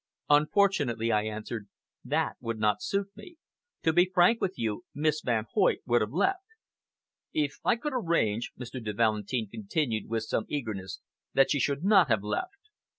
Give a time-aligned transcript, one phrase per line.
[0.31, 1.67] "Unfortunately," I answered,
[2.03, 3.35] "that would not suit me.
[3.83, 6.41] To be frank with you, Miss Van Hoyt would have left."
[7.33, 8.83] "If I can arrange," Mr.
[8.83, 11.01] de Valentin continued, with some eagerness,
[11.35, 12.57] "that she should not have left!"